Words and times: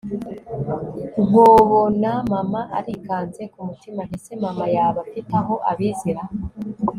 nkobona 1.25 2.11
mama 2.31 2.61
arikanze, 2.77 3.41
kumutima 3.53 3.99
nti 4.07 4.15
ese 4.19 4.33
mama 4.43 4.65
yaba 4.75 4.99
afite 5.05 5.33
aho 5.41 5.55
abizi 5.71 6.09
ra 6.15 6.23